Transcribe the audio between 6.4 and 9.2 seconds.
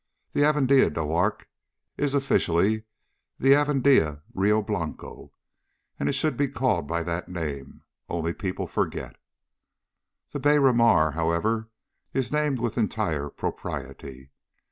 called by that name, only people forget.